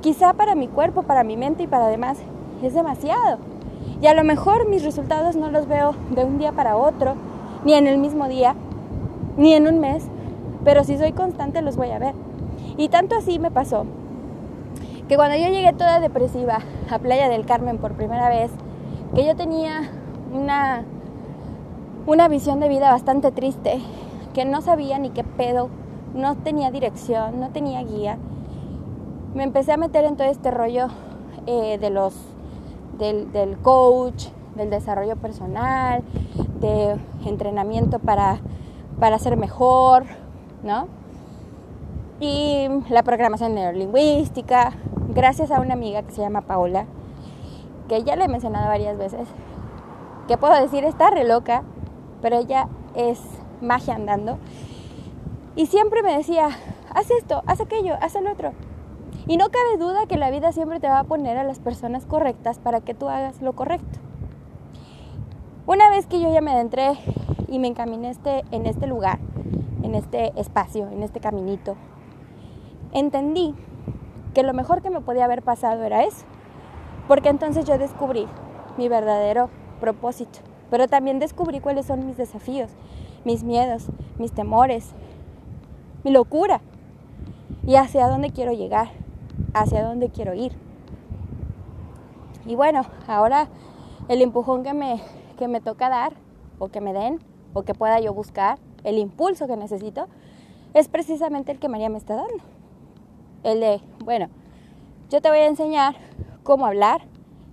quizá 0.00 0.32
para 0.32 0.54
mi 0.54 0.68
cuerpo, 0.68 1.02
para 1.02 1.24
mi 1.24 1.36
mente 1.36 1.64
y 1.64 1.66
para 1.66 1.88
demás 1.88 2.18
es 2.62 2.74
demasiado. 2.74 3.38
Y 4.00 4.06
a 4.06 4.14
lo 4.14 4.24
mejor 4.24 4.68
mis 4.68 4.84
resultados 4.84 5.36
no 5.36 5.50
los 5.50 5.66
veo 5.66 5.94
de 6.10 6.24
un 6.24 6.38
día 6.38 6.52
para 6.52 6.76
otro, 6.76 7.14
ni 7.64 7.74
en 7.74 7.86
el 7.86 7.98
mismo 7.98 8.28
día, 8.28 8.54
ni 9.36 9.54
en 9.54 9.66
un 9.66 9.80
mes, 9.80 10.04
pero 10.64 10.84
si 10.84 10.96
soy 10.98 11.12
constante 11.12 11.62
los 11.62 11.76
voy 11.76 11.90
a 11.90 11.98
ver. 11.98 12.14
Y 12.76 12.88
tanto 12.88 13.16
así 13.16 13.38
me 13.38 13.50
pasó 13.50 13.86
que 15.08 15.16
cuando 15.16 15.36
yo 15.36 15.48
llegué 15.48 15.72
toda 15.72 16.00
depresiva 16.00 16.58
a 16.90 16.98
Playa 16.98 17.28
del 17.28 17.46
Carmen 17.46 17.78
por 17.78 17.94
primera 17.94 18.28
vez, 18.28 18.50
que 19.14 19.24
yo 19.24 19.34
tenía 19.34 19.90
una, 20.32 20.84
una 22.06 22.28
visión 22.28 22.60
de 22.60 22.68
vida 22.68 22.92
bastante 22.92 23.32
triste, 23.32 23.80
que 24.34 24.44
no 24.44 24.60
sabía 24.60 24.98
ni 24.98 25.10
qué 25.10 25.24
pedo, 25.24 25.70
no 26.14 26.36
tenía 26.36 26.70
dirección, 26.70 27.40
no 27.40 27.48
tenía 27.48 27.82
guía, 27.82 28.18
me 29.34 29.44
empecé 29.44 29.72
a 29.72 29.76
meter 29.76 30.04
en 30.04 30.16
todo 30.16 30.28
este 30.28 30.50
rollo 30.50 30.88
eh, 31.46 31.78
de 31.78 31.90
los 31.90 32.14
del, 32.98 33.56
coach, 33.62 34.26
del 34.56 34.70
desarrollo 34.70 35.16
personal, 35.16 36.02
de 36.60 36.96
entrenamiento 37.24 37.98
para, 38.00 38.40
para 38.98 39.18
ser 39.18 39.36
mejor, 39.36 40.04
¿no? 40.62 40.88
Y 42.20 42.66
la 42.90 43.04
programación 43.04 43.54
neurolingüística, 43.54 44.72
gracias 45.14 45.52
a 45.52 45.60
una 45.60 45.74
amiga 45.74 46.02
que 46.02 46.10
se 46.12 46.20
llama 46.20 46.40
Paola, 46.40 46.86
que 47.88 48.02
ya 48.02 48.16
le 48.16 48.24
he 48.24 48.28
mencionado 48.28 48.66
varias 48.66 48.98
veces, 48.98 49.28
que 50.26 50.36
puedo 50.36 50.60
decir 50.60 50.84
está 50.84 51.10
re 51.10 51.24
loca, 51.24 51.62
pero 52.20 52.36
ella 52.36 52.68
es 52.96 53.20
magia 53.60 53.94
andando. 53.94 54.38
Y 55.54 55.66
siempre 55.66 56.02
me 56.02 56.16
decía, 56.16 56.48
haz 56.92 57.10
esto, 57.12 57.42
haz 57.46 57.60
aquello, 57.60 57.94
haz 58.00 58.16
el 58.16 58.26
otro. 58.26 58.52
Y 59.28 59.36
no 59.36 59.50
cabe 59.50 59.76
duda 59.78 60.06
que 60.06 60.16
la 60.16 60.30
vida 60.30 60.52
siempre 60.52 60.80
te 60.80 60.88
va 60.88 61.00
a 61.00 61.04
poner 61.04 61.36
a 61.36 61.44
las 61.44 61.58
personas 61.58 62.06
correctas 62.06 62.58
para 62.58 62.80
que 62.80 62.94
tú 62.94 63.10
hagas 63.10 63.42
lo 63.42 63.52
correcto. 63.52 64.00
Una 65.66 65.90
vez 65.90 66.06
que 66.06 66.18
yo 66.18 66.32
ya 66.32 66.40
me 66.40 66.52
adentré 66.52 66.92
y 67.46 67.58
me 67.58 67.68
encaminé 67.68 68.08
este, 68.08 68.42
en 68.52 68.64
este 68.64 68.86
lugar, 68.86 69.18
en 69.82 69.94
este 69.94 70.32
espacio, 70.40 70.88
en 70.88 71.02
este 71.02 71.20
caminito, 71.20 71.76
entendí 72.92 73.54
que 74.32 74.42
lo 74.42 74.54
mejor 74.54 74.80
que 74.80 74.88
me 74.88 75.02
podía 75.02 75.26
haber 75.26 75.42
pasado 75.42 75.84
era 75.84 76.04
eso. 76.04 76.24
Porque 77.06 77.28
entonces 77.28 77.66
yo 77.66 77.76
descubrí 77.76 78.26
mi 78.78 78.88
verdadero 78.88 79.50
propósito. 79.78 80.38
Pero 80.70 80.88
también 80.88 81.18
descubrí 81.18 81.60
cuáles 81.60 81.84
son 81.84 82.06
mis 82.06 82.16
desafíos, 82.16 82.70
mis 83.26 83.44
miedos, 83.44 83.88
mis 84.18 84.32
temores, 84.32 84.92
mi 86.02 86.12
locura 86.12 86.62
y 87.66 87.74
hacia 87.76 88.08
dónde 88.08 88.30
quiero 88.30 88.52
llegar 88.52 88.88
hacia 89.60 89.84
dónde 89.84 90.10
quiero 90.10 90.34
ir. 90.34 90.52
Y 92.46 92.54
bueno, 92.54 92.82
ahora 93.06 93.48
el 94.08 94.22
empujón 94.22 94.62
que 94.62 94.72
me, 94.72 95.02
que 95.38 95.48
me 95.48 95.60
toca 95.60 95.88
dar, 95.88 96.14
o 96.58 96.68
que 96.68 96.80
me 96.80 96.92
den, 96.92 97.20
o 97.52 97.62
que 97.62 97.74
pueda 97.74 98.00
yo 98.00 98.12
buscar, 98.14 98.58
el 98.84 98.98
impulso 98.98 99.46
que 99.46 99.56
necesito, 99.56 100.08
es 100.74 100.88
precisamente 100.88 101.52
el 101.52 101.58
que 101.58 101.68
María 101.68 101.88
me 101.88 101.98
está 101.98 102.14
dando. 102.14 102.42
El 103.42 103.60
de, 103.60 103.80
bueno, 104.04 104.28
yo 105.10 105.20
te 105.20 105.28
voy 105.28 105.38
a 105.38 105.46
enseñar 105.46 105.96
cómo 106.42 106.66
hablar, 106.66 107.02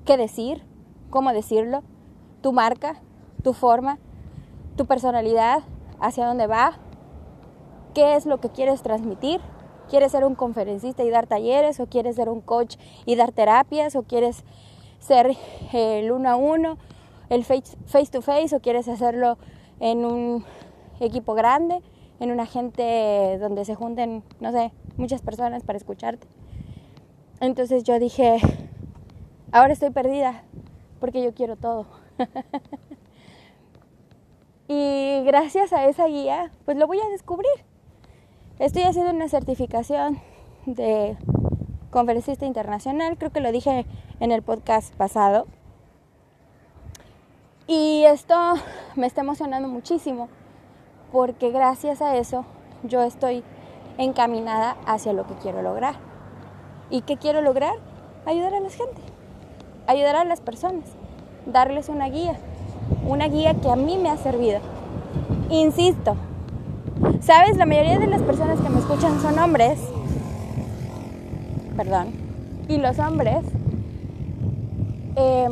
qué 0.05 0.17
decir, 0.17 0.63
cómo 1.09 1.31
decirlo, 1.33 1.83
tu 2.41 2.53
marca, 2.53 3.01
tu 3.43 3.53
forma, 3.53 4.00
tu 4.75 4.85
personalidad, 4.85 5.63
hacia 6.00 6.27
dónde 6.27 6.47
va, 6.47 6.74
qué 7.93 8.15
es 8.15 8.25
lo 8.25 8.39
que 8.39 8.50
quieres 8.50 8.81
transmitir 8.81 9.41
¿Quieres 9.89 10.12
ser 10.12 10.25
un 10.25 10.36
conferencista 10.36 11.04
y 11.04 11.10
dar 11.10 11.27
talleres? 11.27 11.80
¿O 11.80 11.88
quieres 11.88 12.15
ser 12.15 12.30
un 12.30 12.42
coach 12.42 12.77
y 13.06 13.15
dar 13.15 13.32
terapias? 13.32 13.96
¿O 13.96 14.04
quieres 14.04 14.44
ser 15.00 15.36
el 15.74 16.12
uno 16.12 16.30
a 16.30 16.36
uno, 16.36 16.77
el 17.30 17.46
face, 17.46 18.12
to 18.12 18.22
face? 18.22 18.56
¿O 18.56 18.60
quieres 18.60 18.88
hacerlo 18.88 19.38
en 19.80 20.06
un 20.06 20.44
equipo 21.00 21.36
grande, 21.36 21.82
en 22.20 22.32
una 22.32 22.46
gente 22.46 23.38
donde 23.39 23.65
se 23.65 23.75
junten, 23.75 24.24
no 24.39 24.51
sé, 24.51 24.72
muchas 24.98 25.22
personas 25.22 25.63
para 25.63 25.77
escucharte? 25.77 26.27
Entonces 27.39 27.84
yo 27.84 28.00
dije, 28.00 28.38
ahora 29.51 29.74
estoy 29.74 29.92
perdida 29.92 30.44
porque 31.00 31.22
yo 31.22 31.36
quiero 31.36 31.58
todo. 31.58 31.86
y 34.68 35.22
gracias 35.25 35.74
a 35.74 35.86
esa 35.86 36.08
guía, 36.08 36.51
pues 36.65 36.77
lo 36.77 36.88
voy 36.88 37.00
a 37.00 37.10
descubrir. 37.10 37.75
Estoy 38.57 38.83
haciendo 38.83 39.12
una 39.12 39.27
certificación 39.27 40.17
de 40.65 41.17
conferencista 41.91 42.45
internacional, 42.45 43.17
creo 43.17 43.29
que 43.29 43.41
lo 43.41 43.51
dije 43.51 43.85
en 44.21 44.31
el 44.31 44.43
podcast 44.43 44.95
pasado. 44.95 45.45
Y 47.67 48.03
esto 48.05 48.33
me 48.95 49.07
está 49.07 49.21
emocionando 49.21 49.67
muchísimo 49.67 50.29
porque 51.12 51.51
gracias 51.51 52.01
a 52.01 52.15
eso 52.15 52.45
yo 52.83 53.03
estoy 53.03 53.43
encaminada 53.97 54.77
hacia 54.85 55.12
lo 55.12 55.27
que 55.27 55.33
quiero 55.33 55.62
lograr. 55.62 55.95
¿Y 56.89 57.01
qué 57.01 57.17
quiero 57.17 57.41
lograr? 57.41 57.75
Ayudar 58.25 58.53
a 58.53 58.62
la 58.62 58.69
gente, 58.69 59.01
ayudar 59.85 60.15
a 60.15 60.24
las 60.24 60.39
personas, 60.39 60.85
darles 61.45 61.89
una 61.89 62.07
guía, 62.07 62.38
una 63.05 63.27
guía 63.27 63.53
que 63.55 63.69
a 63.69 63.75
mí 63.75 63.97
me 63.97 64.09
ha 64.09 64.15
servido. 64.15 64.62
Insisto, 65.50 66.15
¿sabes? 67.21 67.57
La 67.57 67.65
mayoría 67.65 68.00
de 68.00 68.07
las 68.07 68.21
personas 68.21 68.59
que 68.59 68.69
me 68.69 68.79
escuchan 68.79 69.19
son 69.21 69.38
hombres, 69.39 69.79
perdón, 71.75 72.07
y 72.67 72.77
los 72.77 72.97
hombres, 73.00 73.43
eh, 75.15 75.47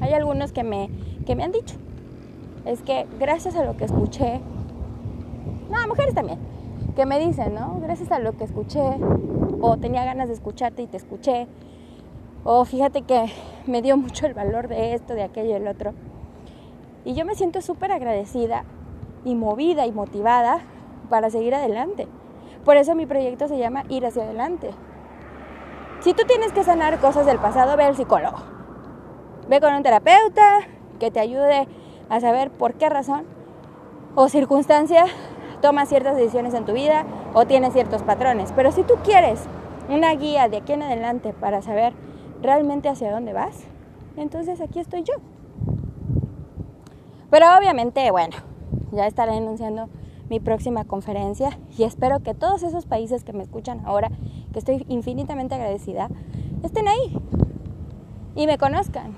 hay 0.00 0.12
algunos 0.12 0.52
que 0.52 0.62
me, 0.62 0.88
que 1.26 1.36
me 1.36 1.44
han 1.44 1.52
dicho, 1.52 1.76
es 2.64 2.82
que 2.82 3.06
gracias 3.18 3.56
a 3.56 3.64
lo 3.64 3.76
que 3.76 3.84
escuché, 3.84 4.40
no, 5.70 5.88
mujeres 5.88 6.14
también, 6.14 6.38
que 6.96 7.06
me 7.06 7.18
dicen, 7.18 7.54
¿no? 7.54 7.78
Gracias 7.80 8.10
a 8.10 8.18
lo 8.18 8.36
que 8.36 8.44
escuché, 8.44 8.82
o 9.60 9.76
tenía 9.76 10.04
ganas 10.04 10.28
de 10.28 10.34
escucharte 10.34 10.82
y 10.82 10.86
te 10.86 10.96
escuché, 10.96 11.46
o 12.44 12.64
fíjate 12.64 13.02
que 13.02 13.26
me 13.66 13.82
dio 13.82 13.96
mucho 13.96 14.26
el 14.26 14.34
valor 14.34 14.68
de 14.68 14.94
esto, 14.94 15.14
de 15.14 15.22
aquello 15.22 15.50
y 15.50 15.52
el 15.52 15.66
otro. 15.66 15.92
Y 17.04 17.14
yo 17.14 17.24
me 17.24 17.34
siento 17.34 17.60
súper 17.60 17.92
agradecida 17.92 18.64
y 19.24 19.34
movida 19.34 19.86
y 19.86 19.92
motivada 19.92 20.60
para 21.08 21.30
seguir 21.30 21.54
adelante. 21.54 22.08
Por 22.64 22.76
eso 22.76 22.94
mi 22.94 23.06
proyecto 23.06 23.48
se 23.48 23.58
llama 23.58 23.84
Ir 23.88 24.06
hacia 24.06 24.24
adelante. 24.24 24.70
Si 26.00 26.14
tú 26.14 26.24
tienes 26.26 26.52
que 26.52 26.64
sanar 26.64 26.98
cosas 26.98 27.26
del 27.26 27.38
pasado, 27.38 27.76
ve 27.76 27.84
al 27.84 27.96
psicólogo. 27.96 28.38
Ve 29.48 29.60
con 29.60 29.74
un 29.74 29.82
terapeuta 29.82 30.60
que 30.98 31.10
te 31.10 31.20
ayude 31.20 31.68
a 32.08 32.20
saber 32.20 32.50
por 32.50 32.74
qué 32.74 32.88
razón 32.88 33.24
o 34.14 34.28
circunstancia 34.28 35.04
tomas 35.60 35.88
ciertas 35.88 36.16
decisiones 36.16 36.54
en 36.54 36.64
tu 36.64 36.72
vida 36.72 37.04
o 37.34 37.46
tienes 37.46 37.72
ciertos 37.72 38.02
patrones. 38.02 38.52
Pero 38.56 38.72
si 38.72 38.82
tú 38.82 38.94
quieres 39.04 39.44
una 39.88 40.14
guía 40.14 40.48
de 40.48 40.58
aquí 40.58 40.72
en 40.72 40.82
adelante 40.82 41.32
para 41.32 41.62
saber 41.62 41.92
realmente 42.42 42.88
hacia 42.88 43.12
dónde 43.12 43.32
vas, 43.32 43.64
entonces 44.16 44.60
aquí 44.60 44.80
estoy 44.80 45.02
yo. 45.02 45.14
Pero 47.30 47.46
obviamente, 47.56 48.10
bueno, 48.10 48.36
ya 48.92 49.06
estaré 49.06 49.32
anunciando 49.32 49.88
mi 50.28 50.40
próxima 50.40 50.84
conferencia 50.84 51.58
y 51.76 51.82
espero 51.82 52.20
que 52.20 52.34
todos 52.34 52.62
esos 52.62 52.86
países 52.86 53.24
que 53.24 53.32
me 53.32 53.42
escuchan 53.42 53.80
ahora, 53.84 54.10
que 54.52 54.58
estoy 54.58 54.86
infinitamente 54.88 55.54
agradecida, 55.54 56.08
estén 56.62 56.86
ahí 56.88 57.16
y 58.36 58.46
me 58.46 58.58
conozcan 58.58 59.14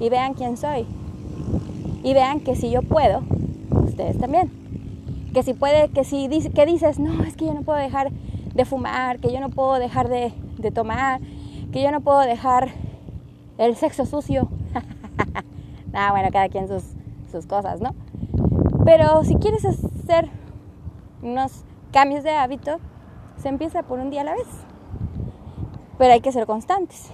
y 0.00 0.08
vean 0.08 0.34
quién 0.34 0.56
soy. 0.56 0.86
Y 2.02 2.12
vean 2.12 2.40
que 2.40 2.56
si 2.56 2.70
yo 2.70 2.82
puedo, 2.82 3.22
ustedes 3.86 4.18
también. 4.18 4.50
Que 5.32 5.42
si 5.42 5.54
puede, 5.54 5.88
que 5.88 6.04
si 6.04 6.28
que 6.50 6.66
dices, 6.66 6.98
no, 6.98 7.22
es 7.24 7.36
que 7.36 7.46
yo 7.46 7.54
no 7.54 7.62
puedo 7.62 7.78
dejar 7.78 8.10
de 8.54 8.64
fumar, 8.64 9.18
que 9.18 9.32
yo 9.32 9.40
no 9.40 9.48
puedo 9.48 9.74
dejar 9.74 10.08
de, 10.08 10.32
tomar, 10.72 11.20
que 11.72 11.82
yo 11.82 11.90
no 11.90 12.00
puedo 12.00 12.20
dejar 12.20 12.70
el 13.58 13.76
sexo 13.76 14.04
sucio. 14.04 14.48
ah, 15.94 16.10
bueno, 16.10 16.28
cada 16.32 16.48
quien 16.48 16.68
sus 16.68 17.46
cosas, 17.46 17.80
¿no? 17.80 17.94
Pero 18.84 19.24
si 19.24 19.36
quieres 19.36 19.64
hacer 19.64 20.28
unos 21.22 21.64
cambios 21.90 22.22
de 22.22 22.32
hábito, 22.32 22.78
se 23.36 23.48
empieza 23.48 23.82
por 23.82 23.98
un 23.98 24.10
día 24.10 24.20
a 24.20 24.24
la 24.24 24.34
vez. 24.34 24.46
Pero 25.96 26.12
hay 26.12 26.20
que 26.20 26.32
ser 26.32 26.46
constantes. 26.46 27.10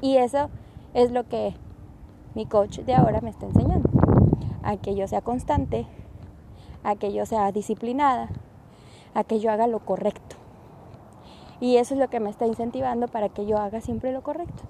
Y 0.00 0.16
eso 0.16 0.50
es 0.94 1.12
lo 1.12 1.28
que 1.28 1.54
mi 2.34 2.46
coach 2.46 2.80
de 2.80 2.94
ahora 2.94 3.20
me 3.20 3.30
está 3.30 3.46
enseñando. 3.46 3.88
A 4.62 4.76
que 4.76 4.96
yo 4.96 5.06
sea 5.06 5.20
constante, 5.20 5.86
a 6.82 6.96
que 6.96 7.12
yo 7.12 7.24
sea 7.24 7.52
disciplinada, 7.52 8.28
a 9.14 9.22
que 9.22 9.38
yo 9.38 9.52
haga 9.52 9.68
lo 9.68 9.78
correcto. 9.80 10.36
Y 11.60 11.76
eso 11.76 11.94
es 11.94 12.00
lo 12.00 12.08
que 12.08 12.20
me 12.20 12.30
está 12.30 12.46
incentivando 12.46 13.06
para 13.06 13.28
que 13.28 13.46
yo 13.46 13.58
haga 13.58 13.80
siempre 13.80 14.12
lo 14.12 14.22
correcto. 14.22 14.64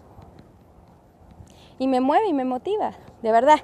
Y 1.79 1.89
me 1.89 2.01
mueve 2.01 2.29
y 2.29 2.33
me 2.33 2.45
motiva, 2.45 2.93
de 3.23 3.33
verdad. 3.33 3.61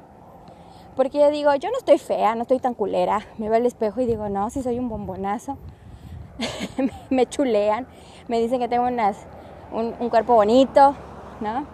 Porque 0.97 1.19
yo 1.19 1.31
digo, 1.31 1.55
yo 1.55 1.71
no 1.71 1.79
estoy 1.79 1.99
fea, 1.99 2.35
no 2.35 2.43
estoy 2.43 2.59
tan 2.59 2.75
culera. 2.75 3.21
Me 3.39 3.49
veo 3.49 3.57
al 3.57 3.67
espejo 3.67 4.01
y 4.01 4.07
digo, 4.07 4.29
no, 4.29 4.51
si 4.51 4.63
soy 4.63 4.79
un 4.79 4.89
bombonazo. 4.89 5.57
me 7.11 7.27
chulean, 7.27 7.87
me 8.29 8.41
dicen 8.41 8.59
que 8.59 8.69
tengo 8.69 8.87
unas, 8.87 9.27
un, 9.73 9.95
un 9.99 10.09
cuerpo 10.11 10.35
bonito, 10.35 10.95
¿no? 11.41 11.67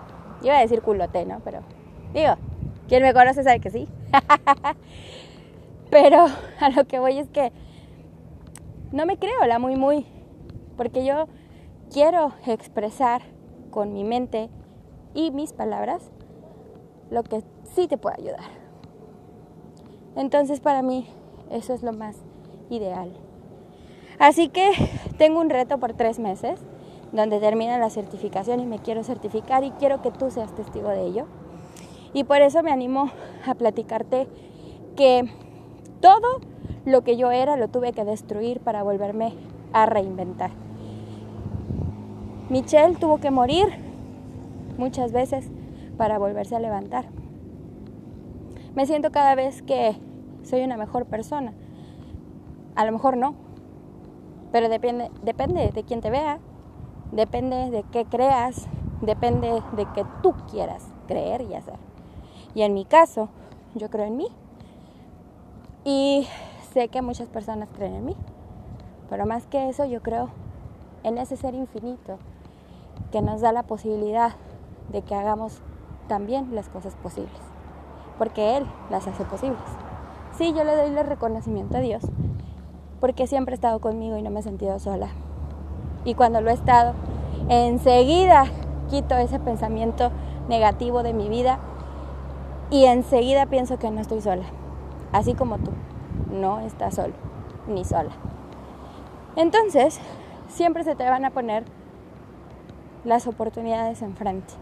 Iba 0.42 0.58
a 0.58 0.60
decir 0.60 0.82
culote, 0.82 1.24
¿no? 1.24 1.40
Pero 1.44 1.62
Digo, 2.12 2.34
quien 2.88 3.02
me 3.02 3.12
conoce 3.12 3.42
sabe 3.42 3.60
que 3.60 3.70
sí. 3.70 3.88
Pero 5.90 6.26
a 6.60 6.70
lo 6.70 6.84
que 6.86 6.98
voy 6.98 7.18
es 7.18 7.28
que 7.28 7.52
no 8.92 9.06
me 9.06 9.18
creo 9.18 9.44
la 9.46 9.58
muy 9.58 9.76
muy, 9.76 10.06
porque 10.76 11.04
yo 11.04 11.28
quiero 11.92 12.32
expresar 12.46 13.22
con 13.70 13.92
mi 13.92 14.04
mente 14.04 14.48
y 15.14 15.30
mis 15.30 15.52
palabras 15.52 16.10
lo 17.10 17.22
que 17.22 17.42
sí 17.74 17.88
te 17.88 17.98
puede 17.98 18.16
ayudar. 18.22 18.57
Entonces 20.18 20.58
para 20.58 20.82
mí 20.82 21.06
eso 21.48 21.72
es 21.72 21.84
lo 21.84 21.92
más 21.92 22.16
ideal. 22.70 23.12
Así 24.18 24.48
que 24.48 24.72
tengo 25.16 25.40
un 25.40 25.48
reto 25.48 25.78
por 25.78 25.94
tres 25.94 26.18
meses 26.18 26.60
donde 27.12 27.38
termina 27.38 27.78
la 27.78 27.88
certificación 27.88 28.58
y 28.58 28.66
me 28.66 28.80
quiero 28.80 29.04
certificar 29.04 29.62
y 29.62 29.70
quiero 29.70 30.02
que 30.02 30.10
tú 30.10 30.32
seas 30.32 30.52
testigo 30.56 30.88
de 30.88 31.06
ello. 31.06 31.26
Y 32.12 32.24
por 32.24 32.42
eso 32.42 32.64
me 32.64 32.72
animo 32.72 33.10
a 33.46 33.54
platicarte 33.54 34.26
que 34.96 35.30
todo 36.00 36.40
lo 36.84 37.02
que 37.04 37.16
yo 37.16 37.30
era 37.30 37.56
lo 37.56 37.68
tuve 37.68 37.92
que 37.92 38.04
destruir 38.04 38.58
para 38.58 38.82
volverme 38.82 39.34
a 39.72 39.86
reinventar. 39.86 40.50
Michelle 42.48 42.96
tuvo 42.96 43.18
que 43.18 43.30
morir 43.30 43.68
muchas 44.78 45.12
veces 45.12 45.48
para 45.96 46.18
volverse 46.18 46.56
a 46.56 46.60
levantar. 46.60 47.04
Me 48.74 48.84
siento 48.84 49.12
cada 49.12 49.36
vez 49.36 49.62
que 49.62 49.96
soy 50.48 50.62
una 50.62 50.76
mejor 50.76 51.06
persona. 51.06 51.52
A 52.74 52.84
lo 52.84 52.92
mejor 52.92 53.16
no, 53.16 53.34
pero 54.50 54.68
depende, 54.68 55.10
depende 55.22 55.70
de 55.70 55.82
quién 55.84 56.00
te 56.00 56.10
vea, 56.10 56.38
depende 57.12 57.70
de 57.70 57.82
qué 57.84 58.04
creas, 58.04 58.66
depende 59.02 59.62
de 59.72 59.86
que 59.92 60.04
tú 60.22 60.34
quieras 60.50 60.86
creer 61.06 61.42
y 61.42 61.54
hacer. 61.54 61.78
Y 62.54 62.62
en 62.62 62.74
mi 62.74 62.84
caso, 62.84 63.28
yo 63.74 63.90
creo 63.90 64.06
en 64.06 64.16
mí. 64.16 64.28
Y 65.84 66.26
sé 66.72 66.88
que 66.88 67.02
muchas 67.02 67.28
personas 67.28 67.68
creen 67.74 67.94
en 67.94 68.04
mí. 68.04 68.16
Pero 69.10 69.26
más 69.26 69.46
que 69.46 69.68
eso, 69.68 69.84
yo 69.84 70.02
creo 70.02 70.28
en 71.02 71.18
ese 71.18 71.36
ser 71.36 71.54
infinito 71.54 72.18
que 73.12 73.22
nos 73.22 73.40
da 73.40 73.52
la 73.52 73.62
posibilidad 73.62 74.32
de 74.90 75.02
que 75.02 75.14
hagamos 75.14 75.60
también 76.08 76.54
las 76.54 76.68
cosas 76.68 76.94
posibles. 76.96 77.40
Porque 78.18 78.56
Él 78.56 78.66
las 78.90 79.06
hace 79.06 79.24
posibles. 79.24 79.87
Sí, 80.38 80.54
yo 80.56 80.62
le 80.62 80.76
doy 80.76 80.96
el 80.96 81.04
reconocimiento 81.04 81.78
a 81.78 81.80
Dios. 81.80 82.04
Porque 83.00 83.26
siempre 83.26 83.54
ha 83.54 83.56
estado 83.56 83.80
conmigo 83.80 84.16
y 84.16 84.22
no 84.22 84.30
me 84.30 84.38
he 84.38 84.42
sentido 84.44 84.78
sola. 84.78 85.08
Y 86.04 86.14
cuando 86.14 86.40
lo 86.40 86.50
he 86.50 86.54
estado, 86.54 86.94
enseguida 87.48 88.44
quito 88.88 89.16
ese 89.16 89.40
pensamiento 89.40 90.12
negativo 90.48 91.02
de 91.02 91.12
mi 91.12 91.28
vida 91.28 91.58
y 92.70 92.84
enseguida 92.84 93.46
pienso 93.46 93.80
que 93.80 93.90
no 93.90 94.00
estoy 94.00 94.20
sola, 94.20 94.44
así 95.12 95.34
como 95.34 95.58
tú, 95.58 95.72
no 96.30 96.60
estás 96.60 96.94
solo 96.94 97.14
ni 97.66 97.84
sola. 97.84 98.10
Entonces, 99.34 99.98
siempre 100.46 100.84
se 100.84 100.94
te 100.94 101.08
van 101.08 101.24
a 101.24 101.30
poner 101.30 101.64
las 103.04 103.26
oportunidades 103.26 104.02
enfrente. 104.02 104.54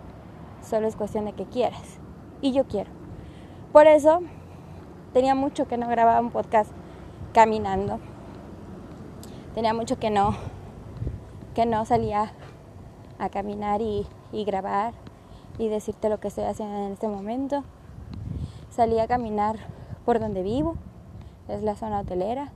Solo 0.62 0.88
es 0.88 0.96
cuestión 0.96 1.26
de 1.26 1.34
que 1.34 1.44
quieras. 1.44 1.98
Y 2.40 2.52
yo 2.52 2.64
quiero. 2.64 2.90
Por 3.72 3.86
eso 3.86 4.20
tenía 5.16 5.34
mucho 5.34 5.66
que 5.66 5.78
no 5.78 5.88
grababa 5.88 6.20
un 6.20 6.30
podcast 6.30 6.70
caminando. 7.32 8.00
Tenía 9.54 9.72
mucho 9.72 9.98
que 9.98 10.10
no 10.10 10.36
que 11.54 11.64
no 11.64 11.86
salía 11.86 12.32
a 13.18 13.30
caminar 13.30 13.80
y, 13.80 14.06
grabar 14.44 14.92
y 15.58 15.68
decirte 15.68 16.10
lo 16.10 16.20
que 16.20 16.28
estoy 16.28 16.44
haciendo 16.44 16.76
en 16.76 16.92
este 16.92 17.08
momento 17.08 17.64
salí 18.68 18.98
a 18.98 19.06
caminar 19.06 19.56
por 20.04 20.20
donde 20.20 20.42
vivo, 20.42 20.74
es 21.48 21.62
la 21.62 21.76
zona 21.76 22.00
hotelera, 22.00 22.52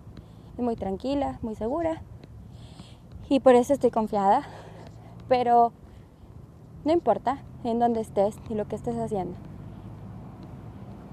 es 0.59 0.62
muy 0.62 0.77
tranquila, 0.77 1.38
muy 1.40 1.55
segura 1.55 2.03
y 3.31 3.40
por 3.40 3.55
eso 3.55 3.73
estoy 3.73 3.90
confiada, 3.90 4.42
pero 5.31 5.73
No 6.85 6.92
importa 6.92 7.38
en 7.64 7.79
dónde 7.79 8.03
estés 8.03 8.37
y 8.51 8.55
lo 8.55 8.68
que 8.68 8.77
estés 8.77 8.99
haciendo. 8.99 9.35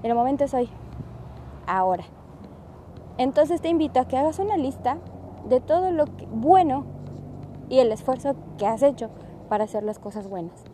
El 0.02 0.14
momento 0.14 0.44
es 0.44 0.52
hoy, 0.52 0.68
ahora. 1.68 2.04
Entonces 3.18 3.60
te 3.60 3.68
invito 3.68 4.00
a 4.00 4.08
que 4.08 4.16
hagas 4.16 4.38
una 4.38 4.56
lista 4.56 4.98
de 5.48 5.60
todo 5.60 5.90
lo 5.92 6.06
bueno 6.30 6.84
y 7.68 7.78
el 7.78 7.92
esfuerzo 7.92 8.34
que 8.56 8.66
has 8.66 8.82
hecho 8.82 9.10
para 9.48 9.64
hacer 9.64 9.82
las 9.84 9.98
cosas 9.98 10.28
buenas. 10.28 10.64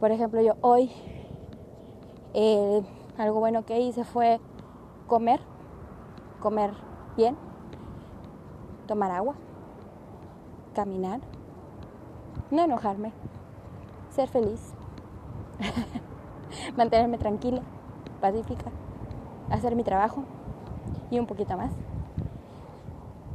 Por 0.00 0.10
ejemplo, 0.10 0.40
yo 0.42 0.54
hoy 0.60 0.90
eh, 2.34 2.82
algo 3.18 3.40
bueno 3.40 3.64
que 3.64 3.80
hice 3.80 4.04
fue 4.04 4.40
comer, 5.06 5.40
comer 6.40 6.72
bien, 7.16 7.36
tomar 8.86 9.10
agua, 9.10 9.34
caminar, 10.74 11.20
no 12.50 12.62
enojarme, 12.62 13.12
ser 14.10 14.28
feliz, 14.28 14.72
mantenerme 16.76 17.18
tranquila, 17.18 17.62
pacífica, 18.20 18.70
hacer 19.52 19.76
mi 19.76 19.84
trabajo 19.84 20.24
y 21.10 21.18
un 21.18 21.26
poquito 21.26 21.56
más. 21.56 21.70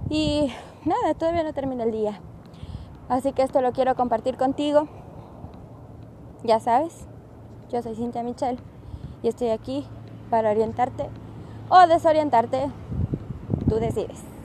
Y 0.10 0.52
nada, 0.86 1.14
todavía 1.14 1.44
no 1.44 1.54
termina 1.54 1.84
el 1.84 1.92
día. 1.92 2.20
Así 3.10 3.32
que 3.32 3.44
esto 3.44 3.62
lo 3.62 3.72
quiero 3.72 3.96
compartir 3.96 4.36
contigo. 4.36 4.88
Ya 6.44 6.60
sabes, 6.60 7.08
yo 7.70 7.82
soy 7.82 7.96
Cintia 7.96 8.24
Michelle 8.24 8.60
y 9.24 9.28
estoy 9.28 9.50
aquí 9.50 9.86
para 10.30 10.52
orientarte 10.52 11.10
o 11.70 11.88
desorientarte. 11.88 12.70
Tú 13.70 13.76
decides. 13.76 14.37